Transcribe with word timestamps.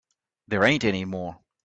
There 0.47 0.63
ain't 0.63 0.83
any 0.83 1.05
more. 1.05 1.39